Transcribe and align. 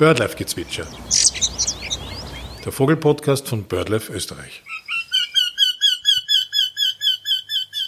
Birdlife-Gezwitscher. 0.00 0.86
Der 2.64 2.72
Vogelpodcast 2.72 3.46
von 3.46 3.64
BirdLife 3.64 4.10
Österreich. 4.10 4.62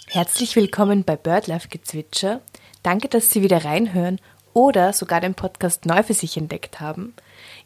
Herzlich 0.09 0.55
willkommen 0.55 1.05
bei 1.05 1.15
BirdLife-Gezwitscher. 1.15 2.41
Danke, 2.83 3.07
dass 3.07 3.31
Sie 3.31 3.41
wieder 3.41 3.65
reinhören 3.65 4.21
oder 4.53 4.93
sogar 4.93 5.21
den 5.21 5.33
Podcast 5.33 5.87
neu 5.87 6.03
für 6.03 6.13
sich 6.13 6.37
entdeckt 6.37 6.79
haben. 6.79 7.15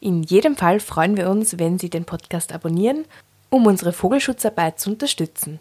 In 0.00 0.22
jedem 0.22 0.56
Fall 0.56 0.80
freuen 0.80 1.18
wir 1.18 1.28
uns, 1.28 1.58
wenn 1.58 1.78
Sie 1.78 1.90
den 1.90 2.06
Podcast 2.06 2.54
abonnieren, 2.54 3.04
um 3.50 3.66
unsere 3.66 3.92
Vogelschutzarbeit 3.92 4.80
zu 4.80 4.92
unterstützen. 4.92 5.60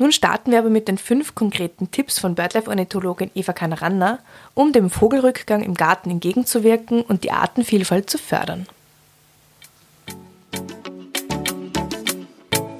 Nun 0.00 0.12
starten 0.12 0.52
wir 0.52 0.60
aber 0.60 0.70
mit 0.70 0.86
den 0.86 0.96
fünf 0.96 1.34
konkreten 1.34 1.90
Tipps 1.90 2.20
von 2.20 2.36
BirdLife-Ornithologin 2.36 3.32
Eva 3.34 3.52
Kanaranna, 3.52 4.20
um 4.54 4.72
dem 4.72 4.90
Vogelrückgang 4.90 5.62
im 5.62 5.74
Garten 5.74 6.10
entgegenzuwirken 6.10 7.02
und 7.02 7.24
die 7.24 7.32
Artenvielfalt 7.32 8.08
zu 8.08 8.16
fördern. 8.16 8.66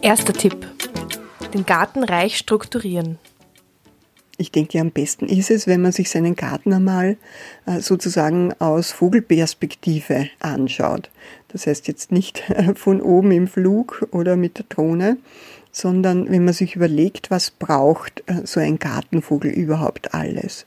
Erster 0.01 0.33
Tipp. 0.33 0.65
Den 1.53 1.67
Garten 1.67 2.05
reich 2.05 2.39
strukturieren. 2.39 3.19
Ich 4.41 4.53
denke, 4.53 4.79
am 4.79 4.93
besten 4.93 5.27
ist 5.27 5.51
es, 5.51 5.67
wenn 5.67 5.83
man 5.83 5.91
sich 5.91 6.11
seinen 6.11 6.37
Garten 6.37 6.73
einmal 6.73 7.17
äh, 7.67 7.81
sozusagen 7.81 8.55
aus 8.61 8.93
Vogelperspektive 8.93 10.31
anschaut. 10.39 11.11
Das 11.49 11.67
heißt 11.67 11.89
jetzt 11.89 12.13
nicht 12.13 12.45
von 12.77 13.01
oben 13.01 13.33
im 13.33 13.49
Flug 13.49 14.07
oder 14.13 14.37
mit 14.37 14.59
der 14.59 14.67
Drohne, 14.69 15.17
sondern 15.79 16.29
wenn 16.29 16.45
man 16.45 16.55
sich 16.55 16.75
überlegt, 16.75 17.31
was 17.31 17.53
braucht 17.53 18.25
äh, 18.27 18.45
so 18.45 18.59
ein 18.59 18.79
Gartenvogel 18.79 19.51
überhaupt 19.51 20.13
alles 20.13 20.67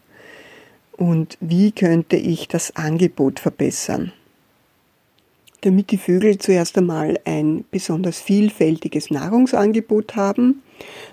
und 0.95 1.37
wie 1.41 1.71
könnte 1.71 2.15
ich 2.15 2.47
das 2.47 2.75
Angebot 2.77 3.39
verbessern. 3.39 4.13
Damit 5.61 5.91
die 5.91 5.97
Vögel 5.97 6.37
zuerst 6.37 6.77
einmal 6.77 7.19
ein 7.25 7.65
besonders 7.69 8.19
vielfältiges 8.19 9.11
Nahrungsangebot 9.11 10.15
haben, 10.15 10.63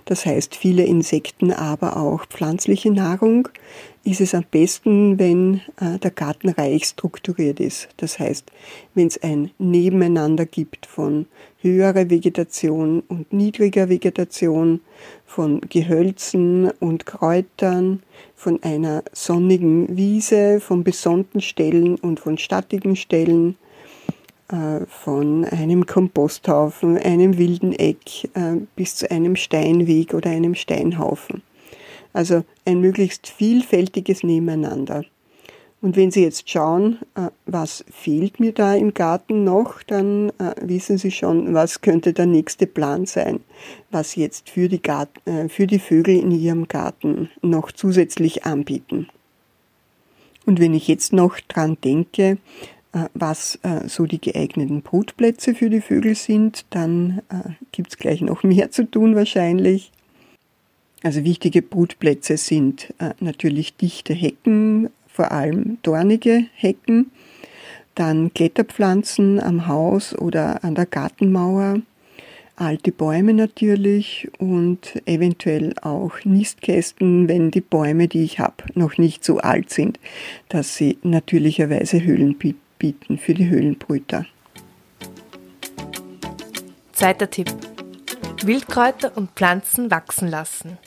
das 0.04 0.24
heißt 0.24 0.54
viele 0.54 0.84
Insekten, 0.84 1.52
aber 1.52 1.96
auch 1.96 2.24
pflanzliche 2.26 2.90
Nahrung, 2.90 3.48
ist 4.08 4.22
es 4.22 4.34
am 4.34 4.44
besten, 4.50 5.18
wenn 5.18 5.60
äh, 5.78 5.98
der 5.98 6.10
Garten 6.10 6.48
reich 6.48 6.84
strukturiert 6.84 7.60
ist. 7.60 7.88
Das 7.98 8.18
heißt, 8.18 8.50
wenn 8.94 9.06
es 9.06 9.22
ein 9.22 9.50
Nebeneinander 9.58 10.46
gibt 10.46 10.86
von 10.86 11.26
höherer 11.60 12.08
Vegetation 12.08 13.02
und 13.08 13.32
niedriger 13.34 13.90
Vegetation, 13.90 14.80
von 15.26 15.60
Gehölzen 15.68 16.70
und 16.80 17.04
Kräutern, 17.04 18.02
von 18.34 18.62
einer 18.62 19.02
sonnigen 19.12 19.94
Wiese, 19.94 20.60
von 20.60 20.84
besonnten 20.84 21.42
Stellen 21.42 21.96
und 21.96 22.18
von 22.18 22.38
stattigen 22.38 22.96
Stellen, 22.96 23.56
äh, 24.48 24.86
von 24.86 25.44
einem 25.44 25.84
Komposthaufen, 25.84 26.96
einem 26.96 27.36
wilden 27.36 27.74
Eck 27.74 28.24
äh, 28.34 28.56
bis 28.74 28.96
zu 28.96 29.10
einem 29.10 29.36
Steinweg 29.36 30.14
oder 30.14 30.30
einem 30.30 30.54
Steinhaufen. 30.54 31.42
Also 32.18 32.44
ein 32.64 32.80
möglichst 32.80 33.28
vielfältiges 33.28 34.24
Nebeneinander. 34.24 35.04
Und 35.80 35.94
wenn 35.94 36.10
Sie 36.10 36.24
jetzt 36.24 36.50
schauen, 36.50 36.98
äh, 37.14 37.28
was 37.46 37.84
fehlt 37.88 38.40
mir 38.40 38.52
da 38.52 38.74
im 38.74 38.92
Garten 38.94 39.44
noch, 39.44 39.84
dann 39.84 40.32
wissen 40.60 40.98
Sie 40.98 41.12
schon, 41.12 41.54
was 41.54 41.80
könnte 41.80 42.12
der 42.12 42.26
nächste 42.26 42.66
Plan 42.66 43.06
sein, 43.06 43.38
was 43.92 44.16
jetzt 44.16 44.50
für 44.50 44.68
die, 44.68 44.82
Garten, 44.82 45.48
für 45.48 45.68
die 45.68 45.78
Vögel 45.78 46.18
in 46.18 46.32
Ihrem 46.32 46.66
Garten 46.66 47.30
noch 47.42 47.70
zusätzlich 47.70 48.44
anbieten. 48.44 49.06
Und 50.44 50.58
wenn 50.58 50.74
ich 50.74 50.88
jetzt 50.88 51.12
noch 51.12 51.38
dran 51.38 51.76
denke, 51.84 52.38
äh, 52.92 53.08
was 53.14 53.56
äh, 53.62 53.86
so 53.86 54.06
die 54.06 54.20
geeigneten 54.20 54.82
Brutplätze 54.82 55.54
für 55.54 55.68
die 55.68 55.82
Vögel 55.82 56.14
sind, 56.14 56.64
dann 56.70 57.20
äh, 57.28 57.50
gibt 57.70 57.90
es 57.90 57.98
gleich 57.98 58.22
noch 58.22 58.42
mehr 58.44 58.70
zu 58.70 58.90
tun 58.90 59.14
wahrscheinlich. 59.14 59.92
Also 61.02 61.24
wichtige 61.24 61.62
Brutplätze 61.62 62.36
sind 62.36 62.92
natürlich 63.20 63.76
dichte 63.76 64.14
Hecken, 64.14 64.90
vor 65.06 65.32
allem 65.32 65.78
dornige 65.82 66.46
Hecken, 66.54 67.10
dann 67.94 68.32
Kletterpflanzen 68.34 69.40
am 69.40 69.66
Haus 69.66 70.16
oder 70.16 70.64
an 70.64 70.74
der 70.74 70.86
Gartenmauer, 70.86 71.80
alte 72.56 72.92
Bäume 72.92 73.34
natürlich 73.34 74.28
und 74.38 75.00
eventuell 75.06 75.74
auch 75.82 76.24
Nistkästen, 76.24 77.28
wenn 77.28 77.50
die 77.50 77.60
Bäume, 77.60 78.08
die 78.08 78.24
ich 78.24 78.40
habe, 78.40 78.64
noch 78.74 78.98
nicht 78.98 79.24
so 79.24 79.38
alt 79.38 79.70
sind, 79.70 79.98
dass 80.48 80.76
sie 80.76 80.98
natürlicherweise 81.02 82.02
Höhlen 82.02 82.36
bieten 82.36 82.68
bieten 82.78 83.18
für 83.18 83.34
die 83.34 83.48
Höhlenbrüter. 83.48 84.24
Zweiter 86.92 87.30
Tipp. 87.30 87.52
Wildkräuter 88.42 89.16
und 89.16 89.30
Pflanzen 89.32 89.90
wachsen 89.90 90.28
lassen. 90.28 90.78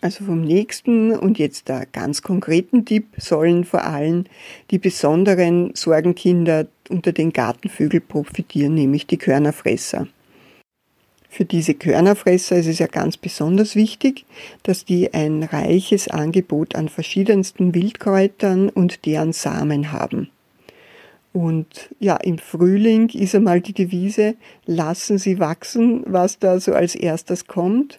Also 0.00 0.24
vom 0.24 0.42
nächsten 0.42 1.10
und 1.12 1.38
jetzt 1.38 1.68
der 1.68 1.84
ganz 1.86 2.22
konkreten 2.22 2.84
Tipp 2.84 3.06
sollen 3.16 3.64
vor 3.64 3.84
allem 3.84 4.24
die 4.70 4.78
besonderen 4.78 5.72
Sorgenkinder 5.74 6.66
unter 6.88 7.12
den 7.12 7.32
Gartenvögeln 7.32 8.04
profitieren, 8.06 8.74
nämlich 8.74 9.06
die 9.08 9.16
Körnerfresser. 9.16 10.06
Für 11.28 11.44
diese 11.44 11.74
Körnerfresser 11.74 12.56
ist 12.56 12.68
es 12.68 12.78
ja 12.78 12.86
ganz 12.86 13.16
besonders 13.16 13.76
wichtig, 13.76 14.24
dass 14.62 14.84
die 14.84 15.12
ein 15.12 15.42
reiches 15.42 16.08
Angebot 16.08 16.74
an 16.74 16.88
verschiedensten 16.88 17.74
Wildkräutern 17.74 18.70
und 18.70 19.04
deren 19.04 19.32
Samen 19.32 19.92
haben. 19.92 20.30
Und 21.32 21.90
ja, 22.00 22.16
im 22.16 22.38
Frühling 22.38 23.10
ist 23.10 23.34
einmal 23.34 23.60
die 23.60 23.74
Devise, 23.74 24.36
lassen 24.64 25.18
Sie 25.18 25.38
wachsen, 25.38 26.02
was 26.06 26.38
da 26.38 26.58
so 26.58 26.72
als 26.72 26.94
erstes 26.94 27.46
kommt. 27.46 27.98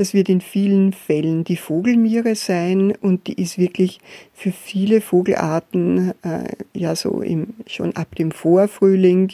Das 0.00 0.14
wird 0.14 0.30
in 0.30 0.40
vielen 0.40 0.94
Fällen 0.94 1.44
die 1.44 1.58
Vogelmiere 1.58 2.34
sein 2.34 2.94
und 3.02 3.26
die 3.26 3.34
ist 3.34 3.58
wirklich 3.58 4.00
für 4.32 4.50
viele 4.50 5.02
Vogelarten 5.02 6.14
äh, 6.22 6.54
ja 6.72 6.96
so 6.96 7.20
im, 7.20 7.48
schon 7.66 7.94
ab 7.96 8.14
dem 8.14 8.30
Vorfrühling 8.30 9.30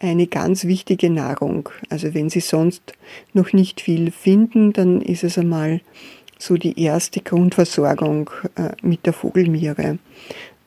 eine 0.00 0.26
ganz 0.26 0.66
wichtige 0.66 1.08
Nahrung. 1.08 1.70
Also 1.88 2.12
wenn 2.12 2.28
sie 2.28 2.40
sonst 2.40 2.92
noch 3.32 3.54
nicht 3.54 3.80
viel 3.80 4.10
finden, 4.10 4.74
dann 4.74 5.00
ist 5.00 5.24
es 5.24 5.38
einmal 5.38 5.80
so 6.38 6.58
die 6.58 6.78
erste 6.78 7.22
Grundversorgung 7.22 8.28
äh, 8.56 8.72
mit 8.82 9.06
der 9.06 9.14
Vogelmiere. 9.14 9.96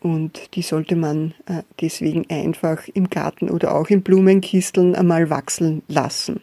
Und 0.02 0.56
die 0.56 0.64
sollte 0.64 0.96
man 0.96 1.36
äh, 1.46 1.62
deswegen 1.82 2.28
einfach 2.32 2.88
im 2.96 3.12
Garten 3.12 3.52
oder 3.52 3.76
auch 3.76 3.90
in 3.92 4.02
Blumenkisteln 4.02 4.96
einmal 4.96 5.30
wachsen 5.30 5.84
lassen. 5.88 6.42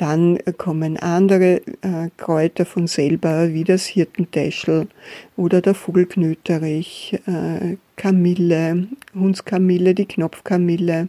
Dann 0.00 0.38
kommen 0.56 0.96
andere 0.96 1.60
äh, 1.82 2.08
Kräuter 2.16 2.64
von 2.64 2.86
selber, 2.86 3.52
wie 3.52 3.64
das 3.64 3.84
Hirtentäschel 3.84 4.88
oder 5.36 5.60
der 5.60 5.74
Vogelknöterich, 5.74 7.18
äh, 7.26 7.76
Kamille, 7.96 8.88
Hundskamille, 9.14 9.94
die 9.94 10.06
Knopfkamille. 10.06 11.08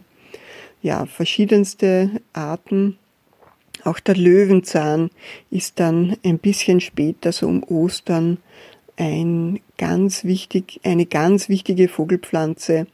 Ja, 0.82 1.06
verschiedenste 1.06 2.20
Arten. 2.34 2.98
Auch 3.82 3.98
der 3.98 4.14
Löwenzahn 4.14 5.08
ist 5.50 5.80
dann 5.80 6.18
ein 6.22 6.38
bisschen 6.38 6.82
später, 6.82 7.32
so 7.32 7.48
um 7.48 7.62
Ostern, 7.62 8.36
ein 8.98 9.60
ganz 9.78 10.22
wichtig, 10.22 10.80
eine 10.82 11.06
ganz 11.06 11.48
wichtige 11.48 11.88
Vogelpflanze, 11.88 12.86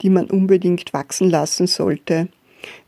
die 0.00 0.08
man 0.08 0.30
unbedingt 0.30 0.94
wachsen 0.94 1.28
lassen 1.28 1.66
sollte, 1.66 2.28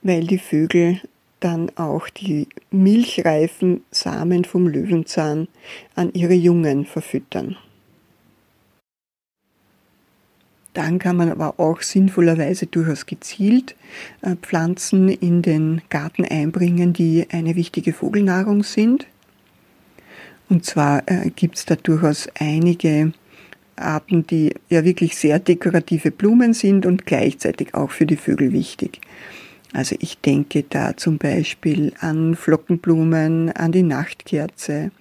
weil 0.00 0.26
die 0.26 0.38
Vögel 0.38 1.02
dann 1.44 1.70
auch 1.76 2.08
die 2.08 2.48
milchreifen 2.70 3.84
Samen 3.90 4.44
vom 4.44 4.66
Löwenzahn 4.66 5.46
an 5.94 6.10
ihre 6.14 6.32
Jungen 6.32 6.86
verfüttern. 6.86 7.56
Dann 10.72 10.98
kann 10.98 11.16
man 11.16 11.30
aber 11.30 11.60
auch 11.60 11.82
sinnvollerweise 11.82 12.66
durchaus 12.66 13.06
gezielt 13.06 13.76
äh, 14.22 14.36
Pflanzen 14.36 15.08
in 15.08 15.42
den 15.42 15.82
Garten 15.90 16.24
einbringen, 16.24 16.92
die 16.94 17.26
eine 17.30 17.54
wichtige 17.54 17.92
Vogelnahrung 17.92 18.64
sind. 18.64 19.06
Und 20.48 20.64
zwar 20.64 21.02
äh, 21.06 21.30
gibt 21.30 21.56
es 21.56 21.66
da 21.66 21.76
durchaus 21.76 22.28
einige 22.38 23.12
Arten, 23.76 24.26
die 24.26 24.54
ja 24.68 24.84
wirklich 24.84 25.16
sehr 25.16 25.38
dekorative 25.38 26.10
Blumen 26.10 26.54
sind 26.54 26.86
und 26.86 27.06
gleichzeitig 27.06 27.74
auch 27.74 27.90
für 27.90 28.06
die 28.06 28.16
Vögel 28.16 28.52
wichtig. 28.52 29.00
Also 29.74 29.96
ich 29.98 30.18
denke 30.20 30.62
da 30.70 30.96
zum 30.96 31.18
Beispiel 31.18 31.92
an 31.98 32.36
Flockenblumen, 32.36 33.50
an 33.50 33.72
die 33.72 33.82
Nachtkerze, 33.82 34.92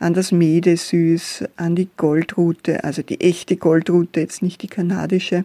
an 0.00 0.14
das 0.14 0.32
Medesüß, 0.32 1.44
an 1.56 1.76
die 1.76 1.88
Goldrute, 1.96 2.82
also 2.82 3.02
die 3.02 3.20
echte 3.20 3.56
Goldrute, 3.56 4.18
jetzt 4.18 4.42
nicht 4.42 4.62
die 4.62 4.66
kanadische, 4.66 5.44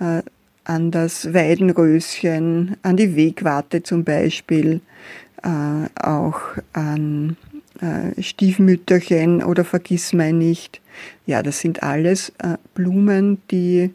äh, 0.00 0.22
an 0.64 0.90
das 0.90 1.34
Weidenröschen, 1.34 2.76
an 2.82 2.96
die 2.96 3.14
Wegwarte 3.14 3.82
zum 3.82 4.04
Beispiel, 4.04 4.80
äh, 5.42 6.02
auch 6.02 6.40
an 6.72 7.36
äh, 7.80 8.22
Stiefmütterchen 8.22 9.42
oder 9.42 9.66
Vergissmeinnicht. 9.66 10.80
Ja, 11.26 11.42
das 11.42 11.60
sind 11.60 11.82
alles 11.82 12.30
äh, 12.38 12.56
Blumen, 12.74 13.42
die 13.50 13.90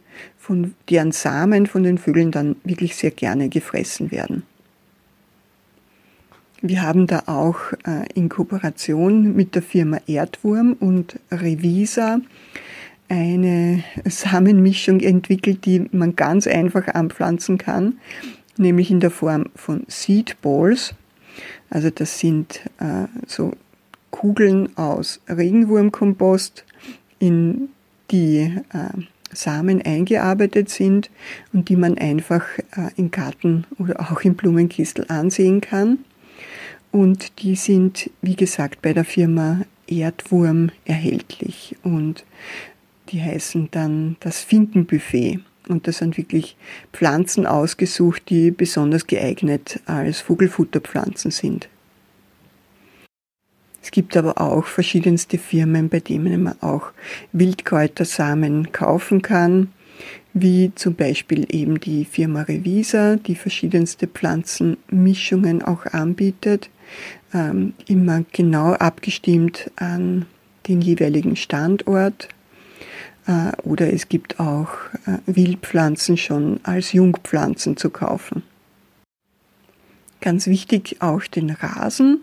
von 0.48 0.76
deren 0.90 1.12
Samen 1.12 1.68
von 1.68 1.84
den 1.84 1.98
Vögeln 1.98 2.32
dann 2.32 2.56
wirklich 2.64 2.96
sehr 2.96 3.12
gerne 3.12 3.50
gefressen 3.50 4.12
werden. 4.12 4.44
Wir 6.62 6.84
haben 6.84 7.06
da 7.06 7.24
auch 7.26 7.58
äh, 7.86 8.08
in 8.16 8.30
Kooperation 8.30 9.36
mit 9.36 9.56
der 9.56 9.62
Firma 9.62 10.00
Erdwurm 10.08 10.78
und 10.80 11.20
Revisa 11.30 12.22
eine 13.10 13.84
Samenmischung 14.06 15.02
entwickelt, 15.02 15.66
die 15.66 15.86
man 15.92 16.16
ganz 16.16 16.48
einfach 16.48 16.88
anpflanzen 16.88 17.58
kann, 17.58 17.98
nämlich 18.58 18.90
in 18.90 19.02
der 19.02 19.12
Form 19.12 19.48
von 19.54 19.84
Seed 19.88 20.42
Balls. 20.42 20.96
Also 21.70 21.90
das 21.90 22.20
sind 22.20 22.62
äh, 22.80 23.08
so 23.26 23.52
Kugeln 24.12 24.76
aus 24.78 25.20
Regenwurmkompost, 25.28 26.64
in 27.20 27.70
die 28.12 28.56
äh, 28.72 29.02
Samen 29.34 29.82
eingearbeitet 29.82 30.70
sind 30.70 31.10
und 31.54 31.70
die 31.70 31.76
man 31.76 31.98
einfach 31.98 32.46
äh, 32.76 32.90
im 32.96 33.12
Garten 33.12 33.66
oder 33.78 34.00
auch 34.00 34.22
im 34.22 34.36
Blumenkistel 34.36 35.06
ansehen 35.10 35.62
kann. 35.62 36.00
Und 36.92 37.42
die 37.42 37.56
sind, 37.56 38.10
wie 38.22 38.36
gesagt, 38.36 38.82
bei 38.82 38.94
der 38.94 39.06
Firma 39.06 39.62
Erdwurm 39.88 40.72
erhältlich. 40.86 41.76
Und 41.84 42.26
die 43.10 43.22
heißen 43.22 43.70
dann 43.72 44.18
das 44.20 44.42
Finkenbuffet. 44.42 45.40
Und 45.68 45.88
das 45.88 45.98
sind 45.98 46.18
wirklich 46.18 46.56
Pflanzen 46.94 47.46
ausgesucht, 47.46 48.24
die 48.30 48.52
besonders 48.52 49.06
geeignet 49.06 49.82
als 49.86 50.22
Vogelfutterpflanzen 50.22 51.32
sind. 51.32 51.68
Es 53.88 53.92
gibt 53.92 54.18
aber 54.18 54.42
auch 54.42 54.66
verschiedenste 54.66 55.38
Firmen, 55.38 55.88
bei 55.88 56.02
denen 56.02 56.44
man 56.44 56.62
auch 56.62 56.92
Wildkräutersamen 57.32 58.74
kaufen 58.74 59.22
kann, 59.22 59.72
wie 60.34 60.74
zum 60.76 60.94
Beispiel 60.94 61.48
eben 61.50 61.80
die 61.80 62.04
Firma 62.04 62.42
Revisa, 62.42 63.16
die 63.16 63.36
verschiedenste 63.36 64.08
Pflanzenmischungen 64.08 65.62
auch 65.62 65.86
anbietet, 65.86 66.70
ähm, 67.34 67.76
immer 67.88 68.26
genau 68.34 68.74
abgestimmt 68.74 69.72
an 69.78 70.26
den 70.68 70.82
jeweiligen 70.82 71.38
Standort 71.38 72.28
äh, 73.26 73.54
oder 73.64 73.94
es 73.94 74.10
gibt 74.10 74.38
auch 74.38 74.68
äh, 75.06 75.20
Wildpflanzen 75.28 76.18
schon 76.18 76.60
als 76.64 76.92
Jungpflanzen 76.92 77.78
zu 77.78 77.90
kaufen. 77.90 78.44
Ganz 80.20 80.48
wichtig 80.48 80.98
auch 81.00 81.24
den 81.24 81.52
Rasen 81.52 82.20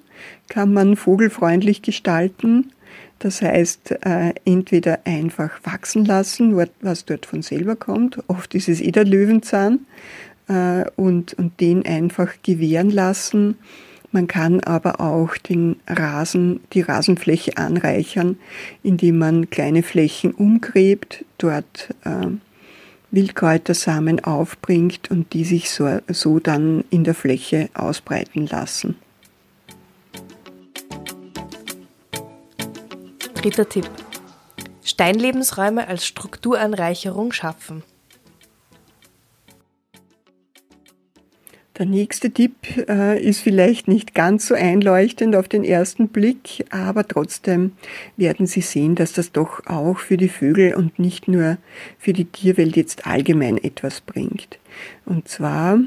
kann 0.49 0.73
man 0.73 0.97
vogelfreundlich 0.97 1.83
gestalten. 1.83 2.73
Das 3.19 3.43
heißt, 3.43 3.93
äh, 4.05 4.35
entweder 4.45 5.01
einfach 5.05 5.51
wachsen 5.65 6.05
lassen, 6.05 6.57
was 6.81 7.05
dort 7.05 7.27
von 7.27 7.43
selber 7.43 7.77
kommt. 7.77 8.19
Oft 8.29 8.55
ist 8.55 8.69
es 8.69 8.81
eh 8.81 8.91
der 8.91 9.05
Löwenzahn. 9.05 9.81
und, 10.97 11.33
und 11.33 11.59
den 11.59 11.87
einfach 11.87 12.35
gewähren 12.43 12.91
lassen 12.91 13.57
man 14.15 14.29
kann 14.29 14.61
aber 14.61 15.01
auch 15.01 15.37
den 15.37 15.75
Rasen, 15.89 16.61
die 16.73 16.83
Rasenfläche 16.83 17.57
anreichern, 17.57 18.39
indem 18.85 19.19
man 19.19 19.51
kleine 19.51 19.83
Flächen 19.83 20.31
umgräbt, 20.31 21.25
dort 21.37 21.89
äh, 22.05 22.29
Wildkräutersamen 23.11 24.23
aufbringt 24.23 25.11
und 25.11 25.33
die 25.33 25.43
sich 25.43 25.69
so, 25.69 25.99
so 26.07 26.39
dann 26.39 26.85
in 26.91 27.03
der 27.03 27.15
Fläche 27.15 27.71
ausbreiten 27.75 28.47
lassen. 28.47 28.95
Dritter 33.45 33.69
Tipp. 33.69 33.91
Steinlebensräume 34.83 35.87
als 35.87 36.07
Strukturanreicherung 36.07 37.31
schaffen. 37.31 37.83
Der 41.77 41.85
nächste 41.85 42.31
Tipp 42.31 42.55
äh, 42.89 43.23
ist 43.23 43.41
vielleicht 43.41 43.87
nicht 43.87 44.15
ganz 44.15 44.47
so 44.47 44.55
einleuchtend 44.55 45.37
auf 45.37 45.47
den 45.47 45.63
ersten 45.63 46.09
Blick, 46.09 46.65
aber 46.71 47.07
trotzdem 47.07 47.73
werden 48.17 48.47
Sie 48.47 48.63
sehen, 48.63 48.95
dass 48.95 49.13
das 49.13 49.31
doch 49.31 49.67
auch 49.67 49.99
für 49.99 50.17
die 50.17 50.31
Vögel 50.31 50.75
und 50.75 50.99
nicht 50.99 51.29
nur 51.29 51.59
für 51.99 52.15
die 52.15 52.25
Tierwelt 52.25 52.77
jetzt 52.77 53.07
allgemein 53.07 53.59
etwas 53.59 54.01
bringt. 54.01 54.59
Und 55.05 55.29
zwar 55.29 55.81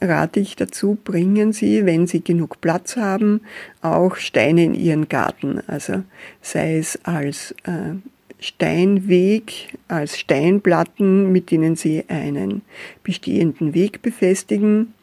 rate 0.00 0.40
ich 0.40 0.56
dazu, 0.56 0.98
bringen 1.02 1.52
Sie, 1.52 1.86
wenn 1.86 2.06
Sie 2.06 2.22
genug 2.22 2.60
Platz 2.60 2.96
haben, 2.96 3.40
auch 3.82 4.16
Steine 4.16 4.64
in 4.64 4.74
Ihren 4.74 5.08
Garten. 5.08 5.60
Also 5.66 6.02
sei 6.42 6.78
es 6.78 6.98
als 7.04 7.52
äh, 7.64 7.94
Steinweg, 8.40 9.76
als 9.88 10.18
Steinplatten, 10.18 11.32
mit 11.32 11.50
denen 11.50 11.76
Sie 11.76 12.04
einen 12.08 12.62
bestehenden 13.02 13.74
Weg 13.74 14.02
befestigen 14.02 14.94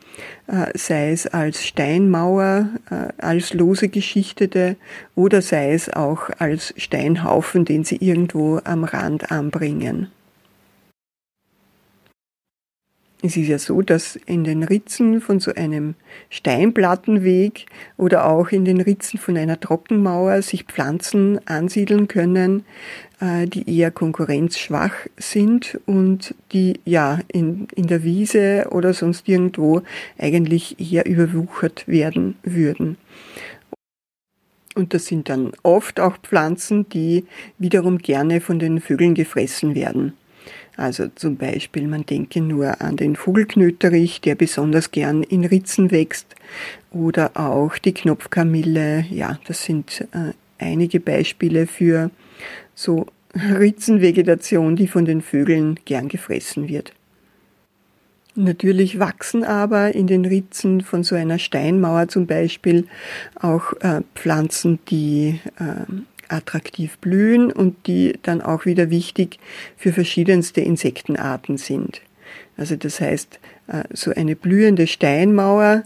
äh, 0.47 0.67
sei 0.77 1.11
es 1.11 1.27
als 1.27 1.65
Steinmauer, 1.65 2.69
äh, 2.89 3.21
als 3.21 3.53
lose 3.53 3.89
geschichtete 3.89 4.77
oder 5.15 5.41
sei 5.41 5.73
es 5.73 5.89
auch 5.89 6.29
als 6.37 6.73
Steinhaufen, 6.77 7.65
den 7.65 7.83
sie 7.83 7.97
irgendwo 7.97 8.59
am 8.63 8.83
Rand 8.83 9.31
anbringen. 9.31 10.11
Es 13.25 13.35
ist 13.35 13.47
ja 13.47 13.57
so, 13.57 13.81
dass 13.81 14.17
in 14.27 14.43
den 14.43 14.61
Ritzen 14.61 15.19
von 15.19 15.39
so 15.39 15.51
einem 15.55 15.95
Steinplattenweg 16.29 17.65
oder 17.97 18.29
auch 18.29 18.49
in 18.49 18.65
den 18.65 18.79
Ritzen 18.79 19.17
von 19.17 19.35
einer 19.35 19.59
Trockenmauer 19.59 20.43
sich 20.43 20.65
Pflanzen 20.65 21.39
ansiedeln 21.47 22.07
können, 22.07 22.65
äh, 23.19 23.47
die 23.47 23.67
eher 23.67 23.89
konkurrenzschwach 23.89 24.93
sind 25.17 25.79
und 25.87 26.35
die 26.51 26.79
ja 26.85 27.19
in, 27.27 27.67
in 27.75 27.87
der 27.87 28.03
Wiese 28.03 28.67
oder 28.69 28.93
sonst 28.93 29.27
irgendwo 29.27 29.81
eigentlich 30.19 30.79
eher 30.79 31.07
überwuchert 31.07 31.87
werden 31.87 32.35
würden. 32.43 32.95
Und 34.75 34.93
das 34.93 35.07
sind 35.07 35.29
dann 35.29 35.53
oft 35.63 35.99
auch 35.99 36.17
Pflanzen, 36.17 36.87
die 36.89 37.25
wiederum 37.57 37.97
gerne 37.97 38.39
von 38.39 38.59
den 38.59 38.81
Vögeln 38.81 39.15
gefressen 39.15 39.73
werden. 39.73 40.13
Also 40.77 41.07
zum 41.15 41.37
Beispiel, 41.37 41.87
man 41.87 42.05
denke 42.05 42.41
nur 42.41 42.81
an 42.81 42.97
den 42.97 43.15
Vogelknöterich, 43.15 44.21
der 44.21 44.35
besonders 44.35 44.91
gern 44.91 45.23
in 45.23 45.45
Ritzen 45.45 45.91
wächst, 45.91 46.35
oder 46.91 47.31
auch 47.35 47.77
die 47.77 47.93
Knopfkamille. 47.93 49.05
Ja, 49.09 49.39
das 49.47 49.63
sind 49.63 50.07
äh, 50.13 50.33
einige 50.57 50.99
Beispiele 50.99 51.67
für 51.67 52.11
so 52.73 53.07
Ritzenvegetation, 53.35 54.75
die 54.75 54.87
von 54.87 55.05
den 55.05 55.21
Vögeln 55.21 55.79
gern 55.85 56.07
gefressen 56.07 56.67
wird. 56.67 56.93
Natürlich 58.37 58.99
wachsen 58.99 59.45
aber 59.45 59.95
in 59.95 60.07
den 60.07 60.25
Ritzen 60.25 60.81
von 60.81 61.03
so 61.03 61.15
einer 61.15 61.39
Steinmauer 61.39 62.09
zum 62.09 62.27
Beispiel 62.27 62.85
auch 63.39 63.71
äh, 63.79 64.01
Pflanzen, 64.13 64.79
die 64.89 65.39
äh, 65.57 65.85
attraktiv 66.29 66.97
blühen 66.99 67.51
und 67.51 67.87
die 67.87 68.17
dann 68.23 68.41
auch 68.41 68.65
wieder 68.65 68.89
wichtig 68.89 69.39
für 69.77 69.93
verschiedenste 69.93 70.61
Insektenarten 70.61 71.57
sind. 71.57 72.01
Also 72.57 72.75
das 72.75 73.01
heißt, 73.01 73.39
äh, 73.67 73.83
so 73.91 74.11
eine 74.11 74.35
blühende 74.35 74.87
Steinmauer 74.87 75.83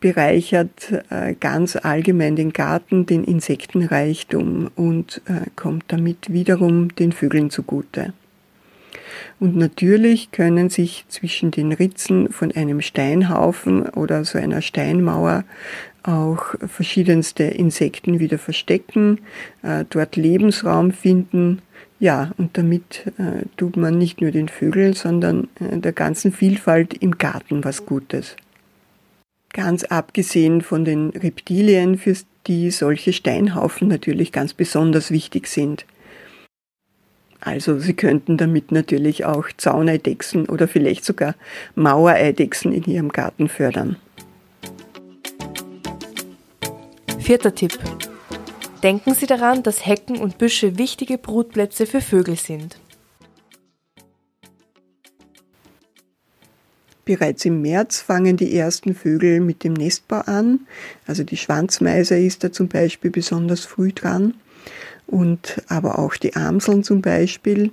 bereichert 0.00 0.92
äh, 1.10 1.34
ganz 1.38 1.76
allgemein 1.76 2.36
den 2.36 2.52
Garten, 2.52 3.06
den 3.06 3.24
Insektenreichtum 3.24 4.70
und 4.74 5.20
äh, 5.26 5.48
kommt 5.56 5.84
damit 5.88 6.32
wiederum 6.32 6.94
den 6.94 7.12
Vögeln 7.12 7.50
zugute. 7.50 8.12
Und 9.38 9.56
natürlich 9.56 10.32
können 10.32 10.68
sich 10.68 11.04
zwischen 11.08 11.50
den 11.50 11.72
Ritzen 11.72 12.30
von 12.30 12.52
einem 12.52 12.80
Steinhaufen 12.80 13.88
oder 13.88 14.24
so 14.24 14.38
einer 14.38 14.62
Steinmauer 14.62 15.44
auch 16.02 16.54
verschiedenste 16.66 17.44
Insekten 17.44 18.18
wieder 18.18 18.38
verstecken, 18.38 19.20
äh, 19.62 19.84
dort 19.88 20.16
Lebensraum 20.16 20.92
finden. 20.92 21.62
Ja, 21.98 22.32
und 22.38 22.56
damit 22.56 23.04
äh, 23.18 23.44
tut 23.56 23.76
man 23.76 23.98
nicht 23.98 24.20
nur 24.20 24.30
den 24.30 24.48
Vögeln, 24.48 24.94
sondern 24.94 25.48
äh, 25.60 25.78
der 25.78 25.92
ganzen 25.92 26.32
Vielfalt 26.32 26.94
im 26.94 27.18
Garten 27.18 27.64
was 27.64 27.84
Gutes. 27.84 28.36
Ganz 29.52 29.84
abgesehen 29.84 30.62
von 30.62 30.84
den 30.84 31.10
Reptilien, 31.10 31.98
für 31.98 32.16
die 32.46 32.70
solche 32.70 33.12
Steinhaufen 33.12 33.88
natürlich 33.88 34.32
ganz 34.32 34.54
besonders 34.54 35.10
wichtig 35.10 35.48
sind. 35.48 35.84
Also 37.40 37.78
Sie 37.78 37.94
könnten 37.94 38.36
damit 38.36 38.70
natürlich 38.70 39.24
auch 39.24 39.48
Zauneidechsen 39.56 40.46
oder 40.46 40.68
vielleicht 40.68 41.04
sogar 41.04 41.34
Mauereidechsen 41.74 42.72
in 42.72 42.84
Ihrem 42.84 43.08
Garten 43.10 43.48
fördern. 43.48 43.96
Vierter 47.30 47.54
Tipp. 47.54 47.78
Denken 48.82 49.14
Sie 49.14 49.26
daran, 49.26 49.62
dass 49.62 49.86
Hecken 49.86 50.16
und 50.16 50.36
Büsche 50.36 50.78
wichtige 50.78 51.16
Brutplätze 51.16 51.86
für 51.86 52.00
Vögel 52.00 52.34
sind. 52.34 52.80
bereits 57.04 57.44
im 57.44 57.62
März 57.62 58.00
fangen 58.00 58.36
die 58.36 58.56
ersten 58.56 58.96
Vögel 58.96 59.38
mit 59.38 59.62
dem 59.62 59.74
Nestbau 59.74 60.22
an. 60.22 60.66
Also 61.06 61.22
die 61.22 61.36
Schwanzmeise 61.36 62.18
ist 62.18 62.42
da 62.42 62.50
zum 62.50 62.66
Beispiel 62.66 63.12
besonders 63.12 63.64
früh 63.64 63.92
dran 63.92 64.34
und 65.06 65.62
aber 65.68 66.00
auch 66.00 66.16
die 66.16 66.34
Amseln 66.34 66.82
zum 66.82 67.00
Beispiel. 67.00 67.70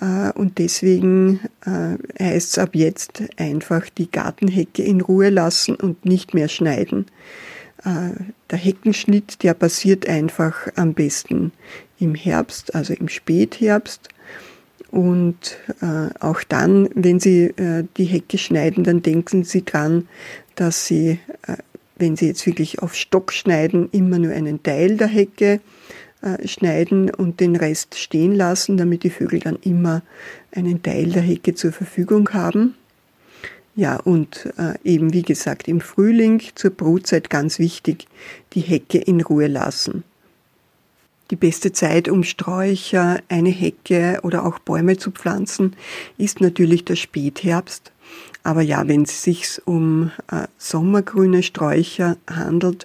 Äh, 0.00 0.32
und 0.32 0.56
deswegen 0.56 1.40
äh, 1.66 2.22
heißt 2.22 2.52
es 2.52 2.58
ab 2.58 2.70
jetzt 2.72 3.22
einfach 3.36 3.90
die 3.90 4.10
Gartenhecke 4.10 4.82
in 4.82 5.02
Ruhe 5.02 5.28
lassen 5.28 5.74
und 5.74 6.06
nicht 6.06 6.32
mehr 6.32 6.48
schneiden. 6.48 7.04
Äh, 7.88 8.10
der 8.50 8.58
Heckenschnitt, 8.58 9.42
der 9.42 9.54
passiert 9.54 10.08
einfach 10.08 10.68
am 10.76 10.94
besten 10.94 11.52
im 11.98 12.14
Herbst, 12.14 12.74
also 12.74 12.94
im 12.94 13.08
Spätherbst. 13.08 14.08
Und 14.90 15.58
auch 16.20 16.42
dann, 16.44 16.88
wenn 16.94 17.20
Sie 17.20 17.52
die 17.98 18.04
Hecke 18.04 18.38
schneiden, 18.38 18.84
dann 18.84 19.02
denken 19.02 19.44
Sie 19.44 19.62
dran, 19.62 20.08
dass 20.54 20.86
Sie, 20.86 21.18
wenn 21.98 22.16
Sie 22.16 22.28
jetzt 22.28 22.46
wirklich 22.46 22.78
auf 22.78 22.94
Stock 22.94 23.34
schneiden, 23.34 23.90
immer 23.92 24.18
nur 24.18 24.32
einen 24.32 24.62
Teil 24.62 24.96
der 24.96 25.08
Hecke 25.08 25.60
äh, 26.20 26.48
schneiden 26.48 27.10
und 27.14 27.38
den 27.38 27.54
Rest 27.54 27.94
stehen 27.96 28.34
lassen, 28.34 28.76
damit 28.76 29.04
die 29.04 29.10
Vögel 29.10 29.38
dann 29.38 29.56
immer 29.62 30.02
einen 30.50 30.82
Teil 30.82 31.10
der 31.10 31.22
Hecke 31.22 31.54
zur 31.54 31.70
Verfügung 31.70 32.30
haben. 32.30 32.74
Ja, 33.78 33.94
und 33.94 34.52
äh, 34.58 34.74
eben 34.82 35.12
wie 35.12 35.22
gesagt, 35.22 35.68
im 35.68 35.80
Frühling 35.80 36.42
zur 36.56 36.72
Brutzeit 36.72 37.30
ganz 37.30 37.60
wichtig, 37.60 38.08
die 38.54 38.60
Hecke 38.60 38.98
in 38.98 39.20
Ruhe 39.20 39.46
lassen. 39.46 40.02
Die 41.30 41.36
beste 41.36 41.70
Zeit, 41.70 42.08
um 42.08 42.24
Sträucher, 42.24 43.20
eine 43.28 43.50
Hecke 43.50 44.18
oder 44.24 44.44
auch 44.44 44.58
Bäume 44.58 44.96
zu 44.96 45.12
pflanzen, 45.12 45.76
ist 46.16 46.40
natürlich 46.40 46.86
der 46.86 46.96
Spätherbst. 46.96 47.92
Aber 48.42 48.62
ja, 48.62 48.88
wenn 48.88 49.02
es 49.02 49.22
sich 49.22 49.62
um 49.64 50.10
äh, 50.28 50.48
sommergrüne 50.58 51.44
Sträucher 51.44 52.16
handelt, 52.28 52.84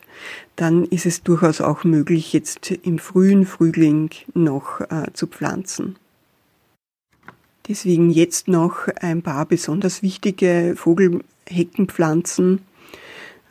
dann 0.58 0.84
ist 0.86 1.08
es 1.08 1.24
durchaus 1.24 1.60
auch 1.60 1.84
möglich, 1.84 2.34
jetzt 2.34 2.70
im 2.70 3.00
frühen 3.00 3.48
Frühling 3.48 4.12
noch 4.36 4.82
äh, 4.82 5.12
zu 5.14 5.26
pflanzen. 5.26 5.96
Deswegen 7.68 8.10
jetzt 8.10 8.48
noch 8.48 8.88
ein 9.00 9.22
paar 9.22 9.46
besonders 9.46 10.02
wichtige 10.02 10.74
Vogelheckenpflanzen, 10.76 12.62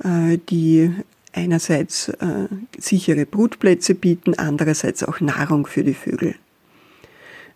äh, 0.04 0.38
die 0.50 0.92
einerseits 1.33 2.09
äh, 2.09 2.49
sichere 2.78 3.25
Brutplätze 3.25 3.95
bieten, 3.95 4.35
andererseits 4.35 5.02
auch 5.02 5.21
Nahrung 5.21 5.66
für 5.66 5.83
die 5.83 5.95
Vögel. 5.95 6.35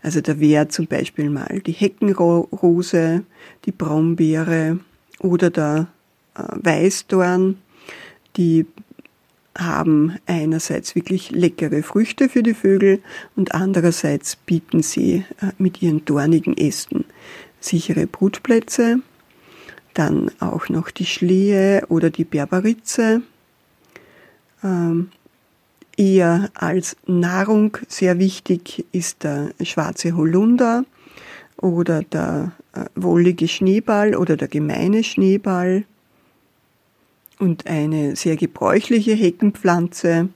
Also 0.03 0.21
da 0.21 0.39
wäre 0.41 0.69
zum 0.69 0.87
Beispiel 0.87 1.31
mal 1.31 1.61
die 1.67 1.73
Heckenrose, 1.73 3.25
die 3.65 3.73
Brombeere 3.73 4.79
oder 5.19 5.51
der 5.51 5.89
äh, 6.37 6.43
Weißdorn, 6.43 7.59
die 8.37 8.67
haben 9.57 10.17
einerseits 10.27 10.95
wirklich 10.95 11.31
leckere 11.31 11.83
Früchte 11.83 12.29
für 12.29 12.43
die 12.43 12.55
Vögel 12.55 13.01
und 13.35 13.55
andererseits 13.55 14.37
bieten 14.37 14.83
sie 14.83 15.25
äh, 15.41 15.53
mit 15.59 15.83
ihren 15.83 16.05
dornigen 16.05 16.57
Ästen 16.57 17.05
sichere 17.61 18.07
Brutplätze. 18.07 19.01
Dann 19.95 20.31
auch 20.41 20.69
noch 20.69 20.91
die 20.91 21.07
Schlehe 21.07 21.85
oder 21.89 22.11
die 22.11 22.25
Berberitze. 22.25 23.23
Ähm, 24.63 25.09
eher 25.97 26.51
als 26.55 26.97
Nahrung 27.07 27.79
sehr 27.89 28.19
wichtig 28.19 28.85
ist 28.93 29.25
der 29.25 29.53
schwarze 29.63 30.17
Holunder 30.17 30.85
oder 31.57 32.03
der 32.03 32.53
äh, 32.75 32.85
wollige 32.95 33.49
Schneeball 33.49 34.15
oder 34.15 34.37
der 34.37 34.49
gemeine 34.49 35.03
Schneeball. 35.03 35.85
Und 37.39 37.67
eine 37.67 38.17
sehr 38.17 38.37
gebräuchliche 38.37 39.15
Heckenpflanze, 39.15 40.29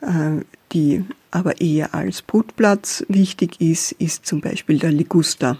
äh, 0.00 0.44
die 0.72 1.04
aber 1.30 1.60
eher 1.60 1.94
als 1.94 2.22
Brutplatz 2.22 3.04
wichtig 3.08 3.60
ist, 3.60 3.92
ist 3.92 4.26
zum 4.26 4.40
Beispiel 4.40 4.78
der 4.78 4.92
Liguster. 4.92 5.58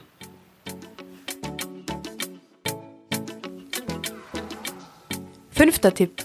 Fünfter 5.51 5.95
Tipp. 5.95 6.25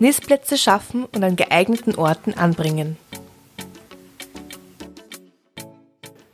Nistplätze 0.00 0.58
schaffen 0.58 1.04
und 1.04 1.22
an 1.22 1.36
geeigneten 1.36 1.94
Orten 1.94 2.34
anbringen. 2.34 2.96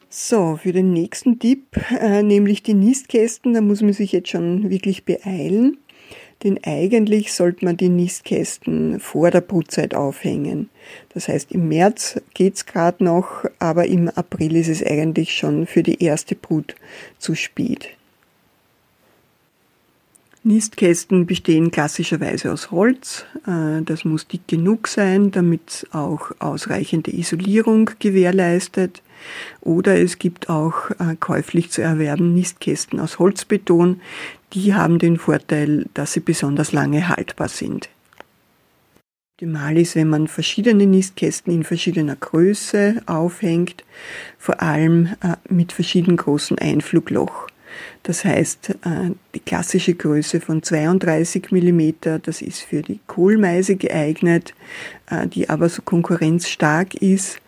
So, 0.09 0.57
für 0.57 0.73
den 0.73 0.93
nächsten 0.93 1.39
Tipp, 1.39 1.77
äh, 1.91 2.23
nämlich 2.23 2.63
die 2.63 2.75
Nistkästen, 2.75 3.53
da 3.53 3.61
muss 3.61 3.83
man 3.83 3.93
sich 3.93 4.13
jetzt 4.13 4.31
schon 4.31 4.71
wirklich 4.71 5.05
beeilen. 5.05 5.79
Denn 6.43 6.59
eigentlich 6.65 7.33
sollte 7.33 7.65
man 7.65 7.77
die 7.77 7.91
Nistkästen 7.91 8.99
vor 8.99 9.31
der 9.31 9.43
Brutzeit 9.43 9.95
aufhängen. 9.95 10.71
Das 11.13 11.29
heißt, 11.29 11.53
im 11.53 11.69
März 11.69 12.21
geht's 12.33 12.65
gerade 12.65 13.05
noch, 13.05 13.45
aber 13.59 13.87
im 13.87 14.09
April 14.09 14.57
ist 14.57 14.69
es 14.69 14.83
eigentlich 14.83 15.37
schon 15.37 15.67
für 15.67 15.83
die 15.83 16.03
erste 16.03 16.35
Brut 16.35 16.75
zu 17.19 17.35
spät. 17.35 17.91
Nistkästen 20.43 21.27
bestehen 21.27 21.71
klassischerweise 21.71 22.51
aus 22.51 22.71
Holz. 22.71 23.27
Äh, 23.47 23.83
das 23.83 24.07
muss 24.07 24.27
dick 24.27 24.49
genug 24.49 24.89
sein, 24.89 25.31
damit 25.31 25.87
auch 25.93 26.31
ausreichende 26.39 27.15
Isolierung 27.15 27.91
gewährleistet. 27.99 29.03
Oder 29.61 30.01
es 30.01 30.19
gibt 30.19 30.49
auch 30.49 30.91
äh, 30.93 31.15
käuflich 31.21 31.71
zu 31.71 31.83
erwerben 31.83 32.33
Nistkästen 32.33 33.01
aus 33.01 33.19
Holzbeton. 33.19 34.01
Die 34.53 34.75
haben 34.75 34.99
den 34.99 35.17
Vorteil, 35.17 35.87
dass 35.95 36.13
sie 36.13 36.21
besonders 36.21 36.73
lange 36.73 37.09
haltbar 37.09 37.49
sind. 37.49 37.89
Optimal 39.41 39.79
ist, 39.79 39.95
wenn 39.95 40.09
man 40.09 40.29
verschiedene 40.29 40.87
Nistkästen 40.87 41.55
in 41.55 41.65
verschiedener 41.65 42.17
Größe 42.17 43.01
aufhängt, 43.07 43.85
vor 44.39 44.61
allem 44.61 45.15
äh, 45.23 45.37
mit 45.49 45.73
verschieden 45.73 46.17
großen 46.19 46.59
Einflugloch. 46.59 47.47
Das 48.03 48.25
heißt, 48.25 48.71
äh, 48.71 49.13
die 49.35 49.41
klassische 49.41 49.95
Größe 49.95 50.43
von 50.43 50.63
32 50.63 51.53
mm, 51.53 52.21
das 52.23 52.43
ist 52.43 52.61
für 52.61 52.83
die 52.83 53.01
Kohlmeise 53.07 53.77
geeignet, 53.77 54.53
äh, 55.09 55.27
die 55.27 55.49
aber 55.49 55.71
so 55.71 55.81
konkurrenzstark 55.81 56.95
ist, 56.97 57.41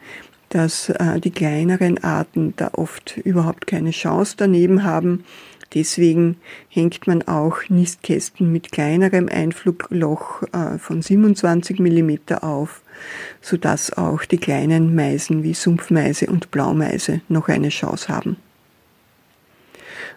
dass 0.49 0.92
die 1.25 1.30
kleineren 1.30 2.04
Arten 2.04 2.52
da 2.56 2.73
oft 2.75 3.16
überhaupt 3.16 3.66
keine 3.66 3.90
Chance 3.90 4.35
daneben 4.37 4.85
haben. 4.85 5.25
Deswegen 5.75 6.37
hängt 6.69 7.07
man 7.07 7.23
auch 7.23 7.69
Nistkästen 7.69 8.52
mit 8.52 8.73
kleinerem 8.73 9.29
Einflugloch 9.29 10.43
von 10.79 11.02
27 11.02 11.79
mm 11.79 12.35
auf, 12.41 12.83
sodass 13.41 13.97
auch 13.97 14.25
die 14.25 14.38
kleinen 14.38 14.95
Meisen 14.95 15.43
wie 15.43 15.55
Sumpfmeise 15.55 16.26
und 16.26 16.50
Blaumeise 16.50 17.23
noch 17.29 17.49
eine 17.49 17.71
Chance 17.71 18.09
haben 18.09 18.37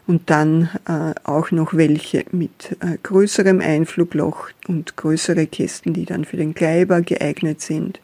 und 0.07 0.29
dann 0.29 0.69
äh, 0.87 1.13
auch 1.23 1.51
noch 1.51 1.73
welche 1.73 2.25
mit 2.31 2.77
äh, 2.79 2.97
größerem 3.01 3.59
Einflugloch 3.59 4.49
und 4.67 4.95
größere 4.97 5.47
Kästen, 5.47 5.93
die 5.93 6.05
dann 6.05 6.25
für 6.25 6.37
den 6.37 6.53
Kleiber 6.53 7.01
geeignet 7.01 7.61
sind. 7.61 7.99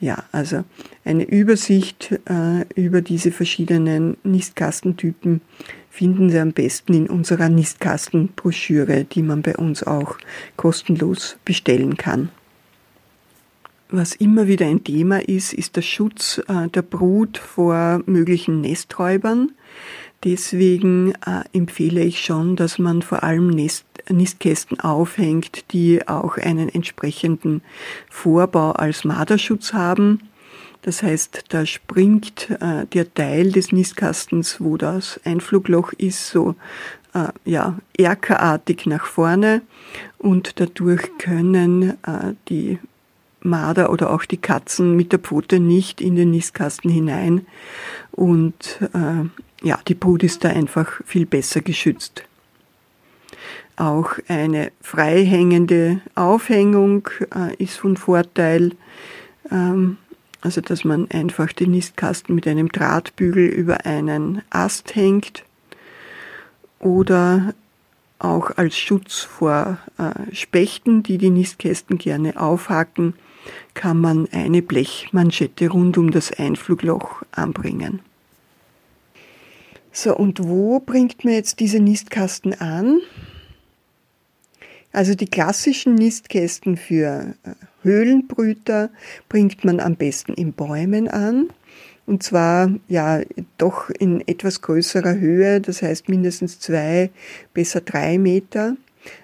Ja, 0.00 0.24
also 0.30 0.64
eine 1.04 1.24
Übersicht 1.24 2.12
äh, 2.26 2.64
über 2.80 3.02
diese 3.02 3.32
verschiedenen 3.32 4.16
Nistkastentypen 4.22 5.40
finden 5.98 6.30
Sie 6.30 6.38
am 6.38 6.52
besten 6.52 6.94
in 6.94 7.08
unserer 7.08 7.48
Nistkastenbroschüre, 7.48 9.02
die 9.02 9.22
man 9.22 9.42
bei 9.42 9.56
uns 9.56 9.82
auch 9.82 10.16
kostenlos 10.54 11.38
bestellen 11.44 11.96
kann. 11.96 12.28
Was 13.90 14.14
immer 14.14 14.46
wieder 14.46 14.66
ein 14.66 14.84
Thema 14.84 15.28
ist, 15.28 15.52
ist 15.52 15.74
der 15.74 15.82
Schutz 15.82 16.40
äh, 16.46 16.68
der 16.68 16.82
Brut 16.82 17.36
vor 17.36 18.00
möglichen 18.06 18.60
Nesträubern. 18.60 19.50
Deswegen 20.22 21.14
äh, 21.26 21.42
empfehle 21.52 22.04
ich 22.04 22.24
schon, 22.24 22.54
dass 22.54 22.78
man 22.78 23.02
vor 23.02 23.24
allem 23.24 23.48
Nest, 23.48 23.84
Nistkästen 24.08 24.78
aufhängt, 24.78 25.72
die 25.72 26.06
auch 26.06 26.36
einen 26.36 26.68
entsprechenden 26.68 27.62
Vorbau 28.08 28.70
als 28.70 29.04
Marderschutz 29.04 29.72
haben. 29.72 30.27
Das 30.82 31.02
heißt, 31.02 31.44
da 31.48 31.66
springt 31.66 32.50
äh, 32.60 32.86
der 32.86 33.12
Teil 33.12 33.52
des 33.52 33.72
Nistkastens, 33.72 34.60
wo 34.60 34.76
das 34.76 35.20
Einflugloch 35.24 35.92
ist, 35.92 36.28
so 36.28 36.54
äh, 37.14 37.28
ja, 37.44 37.78
erkerartig 37.96 38.86
nach 38.86 39.06
vorne. 39.06 39.62
Und 40.18 40.60
dadurch 40.60 41.02
können 41.18 41.90
äh, 42.04 42.34
die 42.48 42.78
Marder 43.40 43.90
oder 43.90 44.10
auch 44.10 44.24
die 44.24 44.36
Katzen 44.36 44.96
mit 44.96 45.12
der 45.12 45.18
Pfote 45.18 45.60
nicht 45.60 46.00
in 46.00 46.16
den 46.16 46.30
Nistkasten 46.30 46.90
hinein. 46.90 47.46
Und 48.12 48.80
äh, 48.94 49.66
ja, 49.66 49.78
die 49.86 49.94
Brut 49.94 50.22
ist 50.22 50.44
da 50.44 50.50
einfach 50.50 51.00
viel 51.04 51.26
besser 51.26 51.60
geschützt. 51.60 52.24
Auch 53.76 54.18
eine 54.26 54.72
freihängende 54.80 56.00
Aufhängung 56.14 57.08
äh, 57.34 57.54
ist 57.62 57.78
von 57.78 57.96
Vorteil, 57.96 58.72
ähm, 59.52 59.98
also 60.40 60.60
dass 60.60 60.84
man 60.84 61.10
einfach 61.10 61.52
den 61.52 61.72
Nistkasten 61.72 62.34
mit 62.34 62.46
einem 62.46 62.68
Drahtbügel 62.68 63.46
über 63.46 63.86
einen 63.86 64.42
Ast 64.50 64.94
hängt 64.94 65.44
oder 66.78 67.54
auch 68.18 68.50
als 68.56 68.76
Schutz 68.76 69.20
vor 69.20 69.78
äh, 69.98 70.34
Spechten, 70.34 71.02
die 71.02 71.18
die 71.18 71.30
Nistkästen 71.30 71.98
gerne 71.98 72.40
aufhacken, 72.40 73.14
kann 73.74 74.00
man 74.00 74.28
eine 74.32 74.62
Blechmanschette 74.62 75.68
rund 75.68 75.98
um 75.98 76.10
das 76.10 76.32
Einflugloch 76.32 77.22
anbringen. 77.32 78.00
So, 79.92 80.16
und 80.16 80.44
wo 80.44 80.80
bringt 80.80 81.24
man 81.24 81.34
jetzt 81.34 81.60
diese 81.60 81.80
Nistkasten 81.80 82.60
an? 82.60 83.00
Also 84.92 85.14
die 85.14 85.26
klassischen 85.26 85.94
Nistkästen 85.94 86.76
für 86.76 87.34
äh, 87.44 87.50
Höhlenbrüter 87.82 88.90
bringt 89.28 89.64
man 89.64 89.80
am 89.80 89.96
besten 89.96 90.34
in 90.34 90.52
Bäumen 90.52 91.08
an. 91.08 91.50
Und 92.06 92.22
zwar 92.22 92.70
ja 92.88 93.20
doch 93.58 93.90
in 93.90 94.26
etwas 94.26 94.62
größerer 94.62 95.16
Höhe, 95.16 95.60
das 95.60 95.82
heißt 95.82 96.08
mindestens 96.08 96.58
zwei, 96.58 97.10
besser 97.52 97.82
drei 97.82 98.18
Meter. 98.18 98.76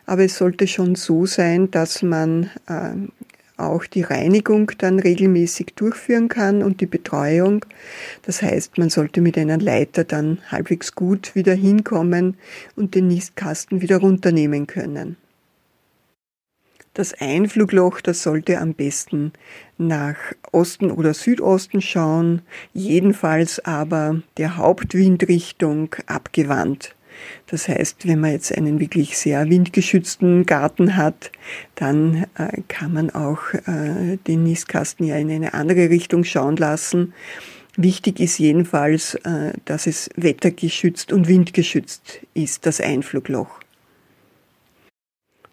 Aber 0.05 0.25
es 0.25 0.37
sollte 0.37 0.67
schon 0.67 0.95
so 0.95 1.25
sein, 1.25 1.71
dass 1.71 2.03
man 2.03 2.51
äh, 2.67 2.93
auch 3.57 3.87
die 3.87 4.03
Reinigung 4.03 4.73
dann 4.79 4.99
regelmäßig 4.99 5.75
durchführen 5.77 6.29
kann 6.29 6.63
und 6.63 6.81
die 6.81 6.87
Betreuung. 6.87 7.65
Das 8.23 8.43
heißt, 8.43 8.79
man 8.79 8.91
sollte 8.91 9.21
mit 9.21 9.39
einer 9.39 9.59
Leiter 9.59 10.05
dann 10.05 10.39
halbwegs 10.49 10.95
gut 10.95 11.35
wieder 11.35 11.55
hinkommen 11.55 12.37
und 12.77 12.95
den 12.95 13.09
Nistkasten 13.09 13.81
wieder 13.81 13.99
runternehmen 13.99 14.67
können. 14.67 15.17
Das 16.95 17.13
Einflugloch, 17.13 18.01
das 18.01 18.23
sollte 18.23 18.61
am 18.61 18.73
besten 18.73 19.33
nach 19.79 20.15
Osten 20.53 20.93
oder 20.93 21.13
Südosten 21.13 21.83
schauen, 21.83 22.43
jedenfalls 22.73 23.59
aber 23.59 24.23
der 24.37 24.57
Hauptwindrichtung 24.59 25.97
abgewandt. 26.07 26.95
Das 27.49 27.67
heißt, 27.67 28.07
wenn 28.07 28.21
man 28.21 28.31
jetzt 28.31 28.57
einen 28.57 28.79
wirklich 28.79 29.19
sehr 29.19 29.51
windgeschützten 29.51 30.47
Garten 30.47 30.97
hat, 30.97 31.33
dann 31.75 32.27
äh, 32.37 32.63
kann 32.69 32.93
man 32.93 33.11
auch 33.11 33.41
äh, 33.67 34.17
den 34.29 34.45
Nistkasten 34.45 35.05
ja 35.05 35.17
in 35.17 35.33
eine 35.33 35.53
andere 35.53 35.91
Richtung 35.91 36.23
schauen 36.23 36.57
lassen. 36.57 37.13
Wichtig 37.77 38.21
ist 38.21 38.39
jedenfalls, 38.39 39.17
äh, 39.17 39.53
dass 39.65 39.89
es 39.89 40.11
wettergeschützt 40.15 41.13
und 41.13 41.27
windgeschützt 41.27 42.21
ist, 42.35 42.67
das 42.67 42.81
Einflugloch. 42.81 43.64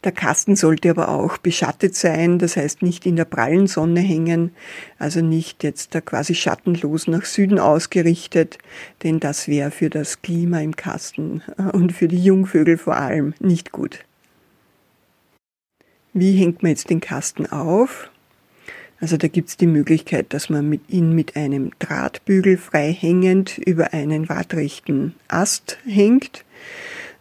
Der 0.04 0.12
Kasten 0.12 0.56
sollte 0.56 0.90
aber 0.90 1.10
auch 1.10 1.38
beschattet 1.38 1.96
sein, 1.96 2.40
das 2.40 2.58
heißt 2.58 2.82
nicht 2.82 3.06
in 3.06 3.16
der 3.16 3.26
prallen 3.26 3.68
Sonne 3.68 4.00
hängen, 4.00 4.52
also 4.98 5.22
nicht 5.22 5.64
jetzt 5.64 5.94
da 5.94 6.02
quasi 6.02 6.34
schattenlos 6.34 7.08
nach 7.08 7.26
Süden 7.26 7.60
ausgerichtet, 7.60 8.58
denn 9.04 9.20
das 9.20 9.48
wäre 9.48 9.70
für 9.70 9.92
das 9.92 10.24
Klima 10.24 10.60
im 10.62 10.76
Kasten 10.76 11.44
äh, 11.58 11.64
und 11.76 11.92
für 11.92 12.08
die 12.08 12.24
Jungvögel 12.24 12.78
vor 12.78 12.98
allem 12.98 13.36
nicht 13.40 13.72
gut. 13.72 14.04
Wie 16.14 16.36
hängt 16.36 16.64
man 16.64 16.72
jetzt 16.72 16.90
den 16.90 17.00
Kasten 17.00 17.46
auf? 17.46 18.10
Also 19.00 19.18
da 19.18 19.28
gibt's 19.28 19.58
die 19.58 19.68
Möglichkeit, 19.68 20.34
dass 20.34 20.50
man 20.50 20.80
ihn 20.88 21.14
mit 21.14 21.36
einem 21.36 21.72
Drahtbügel 21.80 22.58
frei 22.58 22.92
hängend 22.92 23.58
über 23.58 23.94
einen 23.94 24.30
waagrechten 24.30 25.16
Ast 25.28 25.78
hängt. 25.86 26.44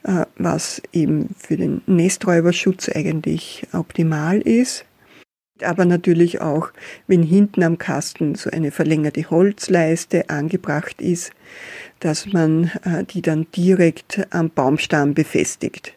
Äh, 0.03 0.25
was 0.37 0.81
eben 0.95 1.35
für 1.37 1.59
den 1.59 1.83
Nesträuberschutz 1.87 2.89
eigentlich 2.89 3.67
optimal 3.75 4.41
ist. 4.41 4.87
Aber 5.63 5.85
natürlich 5.85 6.41
auch, 6.41 6.71
wenn 7.07 7.23
hinten 7.23 7.63
am 7.63 7.77
Kasten 7.77 8.35
so 8.35 8.49
eine 8.49 8.71
verlängerte 8.71 9.29
Holzleiste 9.29 10.31
angebracht 10.31 11.03
ist, 11.03 11.33
dass 11.99 12.33
man 12.33 12.71
äh, 12.85 13.05
die 13.05 13.21
dann 13.21 13.47
direkt 13.55 14.27
am 14.31 14.49
Baumstamm 14.49 15.13
befestigt. 15.13 15.93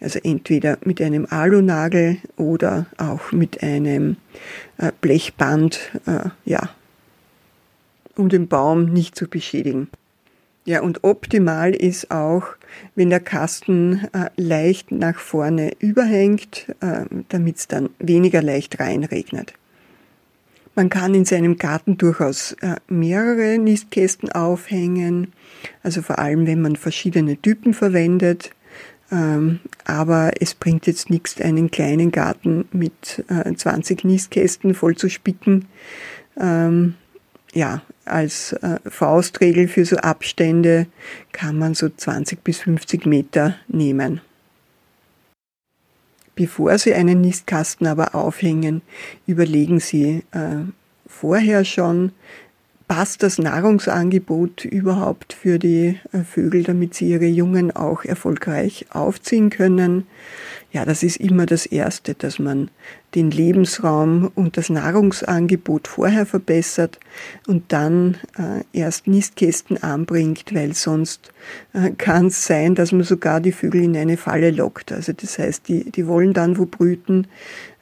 Also 0.00 0.20
entweder 0.22 0.78
mit 0.84 1.02
einem 1.02 1.26
Alunagel 1.28 2.18
oder 2.36 2.86
auch 2.96 3.32
mit 3.32 3.60
einem 3.64 4.16
äh, 4.76 4.92
Blechband, 5.00 5.92
ja, 6.44 6.70
um 8.16 8.28
den 8.28 8.48
Baum 8.48 8.92
nicht 8.92 9.14
zu 9.14 9.28
beschädigen. 9.28 9.88
Ja, 10.64 10.82
und 10.82 11.02
optimal 11.02 11.74
ist 11.74 12.10
auch, 12.10 12.57
wenn 12.94 13.10
der 13.10 13.20
Kasten 13.20 14.08
äh, 14.12 14.30
leicht 14.36 14.90
nach 14.92 15.18
vorne 15.18 15.72
überhängt, 15.78 16.74
äh, 16.80 17.04
damit 17.28 17.56
es 17.56 17.68
dann 17.68 17.90
weniger 17.98 18.42
leicht 18.42 18.80
reinregnet. 18.80 19.54
Man 20.74 20.90
kann 20.90 21.14
in 21.14 21.24
seinem 21.24 21.56
Garten 21.56 21.98
durchaus 21.98 22.52
äh, 22.60 22.76
mehrere 22.86 23.58
Nistkästen 23.58 24.30
aufhängen, 24.30 25.32
also 25.82 26.02
vor 26.02 26.20
allem 26.20 26.46
wenn 26.46 26.60
man 26.60 26.76
verschiedene 26.76 27.36
Typen 27.36 27.74
verwendet. 27.74 28.52
Ähm, 29.10 29.60
aber 29.84 30.32
es 30.38 30.54
bringt 30.54 30.86
jetzt 30.86 31.10
nichts, 31.10 31.40
einen 31.40 31.70
kleinen 31.70 32.12
Garten 32.12 32.68
mit 32.72 33.24
20 33.28 34.04
äh, 34.04 34.06
Nistkästen 34.06 34.74
voll 34.74 34.96
zu 34.96 35.08
spicken. 35.08 35.64
Ähm, 36.38 36.94
ja, 37.54 37.82
als 38.10 38.52
äh, 38.54 38.78
Faustregel 38.86 39.68
für 39.68 39.84
so 39.84 39.96
Abstände 39.96 40.86
kann 41.32 41.58
man 41.58 41.74
so 41.74 41.88
20 41.88 42.42
bis 42.42 42.58
50 42.60 43.06
Meter 43.06 43.56
nehmen. 43.68 44.20
Bevor 46.34 46.78
Sie 46.78 46.94
einen 46.94 47.20
Nistkasten 47.20 47.86
aber 47.86 48.14
aufhängen, 48.14 48.82
überlegen 49.26 49.80
Sie 49.80 50.22
äh, 50.30 50.64
vorher 51.06 51.64
schon, 51.64 52.12
passt 52.88 53.22
das 53.22 53.38
Nahrungsangebot 53.38 54.64
überhaupt 54.64 55.34
für 55.34 55.58
die 55.58 55.98
äh, 56.12 56.20
Vögel, 56.24 56.64
damit 56.64 56.94
sie 56.94 57.10
ihre 57.10 57.26
Jungen 57.26 57.70
auch 57.70 58.04
erfolgreich 58.04 58.86
aufziehen 58.90 59.50
können. 59.50 60.06
Ja, 60.70 60.84
das 60.84 61.02
ist 61.02 61.16
immer 61.16 61.46
das 61.46 61.64
Erste, 61.64 62.14
dass 62.14 62.38
man 62.38 62.70
den 63.14 63.30
Lebensraum 63.30 64.30
und 64.34 64.58
das 64.58 64.68
Nahrungsangebot 64.68 65.88
vorher 65.88 66.26
verbessert 66.26 67.00
und 67.46 67.72
dann 67.72 68.18
äh, 68.36 68.64
erst 68.78 69.06
Nistkästen 69.06 69.82
anbringt, 69.82 70.54
weil 70.54 70.74
sonst 70.74 71.32
äh, 71.72 71.90
kann 71.92 72.26
es 72.26 72.44
sein, 72.44 72.74
dass 72.74 72.92
man 72.92 73.04
sogar 73.04 73.40
die 73.40 73.52
Vögel 73.52 73.82
in 73.82 73.96
eine 73.96 74.18
Falle 74.18 74.50
lockt. 74.50 74.92
Also 74.92 75.14
das 75.14 75.38
heißt, 75.38 75.68
die, 75.68 75.90
die 75.90 76.06
wollen 76.06 76.34
dann 76.34 76.58
wo 76.58 76.66
brüten, 76.66 77.28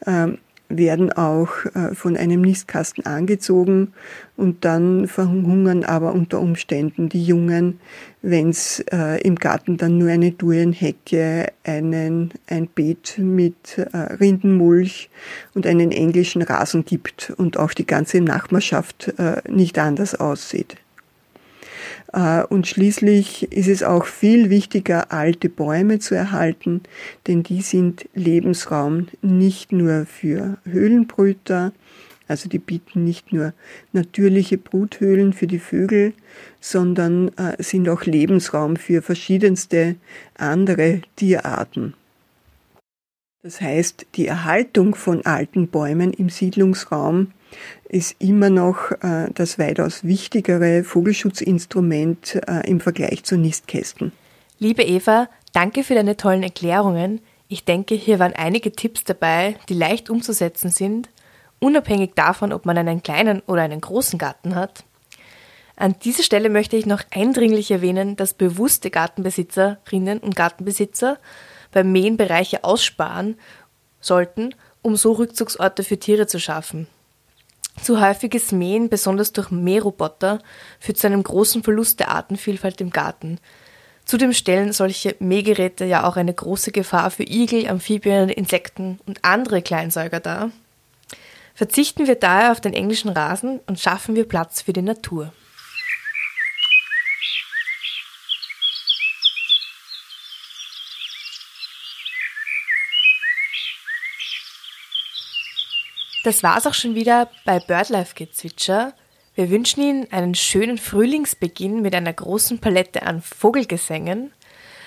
äh, 0.04 0.28
werden 0.68 1.12
auch 1.12 1.64
äh, 1.74 1.94
von 1.94 2.16
einem 2.16 2.40
Nistkasten 2.40 3.06
angezogen 3.06 3.92
und 4.36 4.64
dann 4.64 5.06
verhungern 5.06 5.84
aber 5.84 6.12
unter 6.12 6.40
Umständen 6.40 7.08
die 7.08 7.24
Jungen, 7.24 7.80
wenn 8.22 8.50
es 8.50 8.80
äh, 8.92 9.20
im 9.22 9.36
Garten 9.36 9.76
dann 9.76 9.98
nur 9.98 10.10
eine 10.10 10.32
Durenhecke, 10.32 11.52
einen, 11.64 12.32
ein 12.48 12.66
Beet 12.68 13.18
mit 13.18 13.78
äh, 13.78 13.96
Rindenmulch 13.96 15.10
und 15.54 15.66
einen 15.66 15.92
englischen 15.92 16.42
Rasen 16.42 16.84
gibt 16.84 17.32
und 17.36 17.58
auch 17.58 17.72
die 17.72 17.86
ganze 17.86 18.20
Nachbarschaft 18.20 19.14
nicht 19.48 19.78
anders 19.78 20.14
aussieht. 20.14 20.76
Äh, 22.12 22.44
und 22.44 22.66
schließlich 22.66 23.52
ist 23.52 23.68
es 23.68 23.82
auch 23.82 24.06
viel 24.06 24.50
wichtiger, 24.50 25.12
alte 25.12 25.48
Bäume 25.48 25.98
zu 25.98 26.14
erhalten, 26.14 26.82
denn 27.26 27.42
die 27.42 27.62
sind 27.62 28.08
Lebensraum 28.14 29.08
nicht 29.22 29.72
nur 29.72 30.06
für 30.06 30.58
Höhlenbrüter, 30.64 31.72
also 32.28 32.48
die 32.48 32.58
bieten 32.58 33.04
nicht 33.04 33.32
nur 33.32 33.52
natürliche 33.92 34.58
Bruthöhlen 34.58 35.32
für 35.32 35.46
die 35.46 35.60
Vögel, 35.60 36.12
sondern 36.60 37.28
äh, 37.36 37.62
sind 37.62 37.88
auch 37.88 38.04
Lebensraum 38.04 38.76
für 38.76 39.02
verschiedenste 39.02 39.96
andere 40.36 41.02
Tierarten. 41.14 41.94
Das 43.42 43.60
heißt, 43.60 44.06
die 44.16 44.26
Erhaltung 44.26 44.96
von 44.96 45.24
alten 45.24 45.68
Bäumen 45.68 46.12
im 46.12 46.30
Siedlungsraum 46.30 47.28
ist 47.88 48.16
immer 48.18 48.50
noch 48.50 48.90
äh, 49.02 49.28
das 49.34 49.58
weitaus 49.58 50.04
wichtigere 50.04 50.84
Vogelschutzinstrument 50.84 52.40
äh, 52.46 52.68
im 52.68 52.80
Vergleich 52.80 53.24
zu 53.24 53.36
Nistkästen. 53.36 54.12
Liebe 54.58 54.82
Eva, 54.82 55.28
danke 55.52 55.84
für 55.84 55.94
deine 55.94 56.16
tollen 56.16 56.42
Erklärungen. 56.42 57.20
Ich 57.48 57.64
denke, 57.64 57.94
hier 57.94 58.18
waren 58.18 58.32
einige 58.32 58.72
Tipps 58.72 59.04
dabei, 59.04 59.56
die 59.68 59.74
leicht 59.74 60.10
umzusetzen 60.10 60.70
sind, 60.70 61.08
unabhängig 61.60 62.12
davon, 62.14 62.52
ob 62.52 62.66
man 62.66 62.76
einen 62.76 63.02
kleinen 63.02 63.40
oder 63.46 63.62
einen 63.62 63.80
großen 63.80 64.18
Garten 64.18 64.54
hat. 64.54 64.84
An 65.76 65.94
dieser 66.02 66.22
Stelle 66.22 66.48
möchte 66.48 66.76
ich 66.76 66.86
noch 66.86 67.02
eindringlich 67.10 67.70
erwähnen, 67.70 68.16
dass 68.16 68.34
bewusste 68.34 68.90
Gartenbesitzerinnen 68.90 70.18
und 70.18 70.34
Gartenbesitzer 70.34 71.18
beim 71.70 71.92
Mähen 71.92 72.16
Bereiche 72.16 72.64
aussparen 72.64 73.36
sollten, 74.00 74.54
um 74.80 74.96
so 74.96 75.12
Rückzugsorte 75.12 75.84
für 75.84 75.98
Tiere 75.98 76.26
zu 76.26 76.40
schaffen. 76.40 76.86
Zu 77.82 78.00
häufiges 78.00 78.52
Mähen, 78.52 78.88
besonders 78.88 79.32
durch 79.32 79.50
Mähroboter, 79.50 80.40
führt 80.80 80.98
zu 80.98 81.06
einem 81.06 81.22
großen 81.22 81.62
Verlust 81.62 82.00
der 82.00 82.10
Artenvielfalt 82.10 82.80
im 82.80 82.90
Garten. 82.90 83.38
Zudem 84.04 84.32
stellen 84.32 84.72
solche 84.72 85.16
Mähgeräte 85.18 85.84
ja 85.84 86.04
auch 86.04 86.16
eine 86.16 86.32
große 86.32 86.72
Gefahr 86.72 87.10
für 87.10 87.24
Igel, 87.24 87.68
Amphibien, 87.68 88.28
Insekten 88.28 89.00
und 89.06 89.24
andere 89.24 89.62
Kleinsäuger 89.62 90.20
dar. 90.20 90.50
Verzichten 91.54 92.06
wir 92.06 92.14
daher 92.14 92.52
auf 92.52 92.60
den 92.60 92.74
englischen 92.74 93.08
Rasen 93.08 93.60
und 93.66 93.80
schaffen 93.80 94.14
wir 94.14 94.28
Platz 94.28 94.62
für 94.62 94.72
die 94.72 94.82
Natur. 94.82 95.32
Das 106.26 106.42
war's 106.42 106.66
auch 106.66 106.74
schon 106.74 106.96
wieder 106.96 107.30
bei 107.44 107.60
BirdLife 107.60 108.16
Gezwitscher. 108.16 108.94
Wir 109.36 109.48
wünschen 109.48 109.80
Ihnen 109.80 110.12
einen 110.12 110.34
schönen 110.34 110.76
Frühlingsbeginn 110.76 111.82
mit 111.82 111.94
einer 111.94 112.12
großen 112.12 112.58
Palette 112.58 113.04
an 113.04 113.22
Vogelgesängen. 113.22 114.32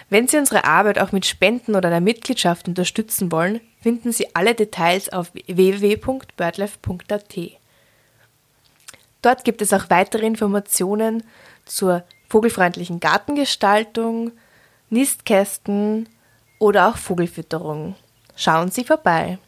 Wenn 0.09 0.27
Sie 0.27 0.37
unsere 0.37 0.65
Arbeit 0.65 0.99
auch 0.99 1.13
mit 1.13 1.25
Spenden 1.25 1.75
oder 1.75 1.87
einer 1.87 2.01
Mitgliedschaft 2.01 2.67
unterstützen 2.67 3.31
wollen, 3.31 3.61
finden 3.81 4.11
Sie 4.11 4.35
alle 4.35 4.53
Details 4.53 5.13
auf 5.13 5.31
www.birdlife.at. 5.33 7.37
Dort 9.21 9.45
gibt 9.45 9.61
es 9.61 9.71
auch 9.71 9.89
weitere 9.89 10.25
Informationen 10.25 11.23
zur 11.63 12.03
vogelfreundlichen 12.27 12.99
Gartengestaltung, 12.99 14.33
Nistkästen 14.89 16.09
oder 16.59 16.89
auch 16.89 16.97
Vogelfütterung. 16.97 17.95
Schauen 18.35 18.71
Sie 18.71 18.83
vorbei. 18.83 19.39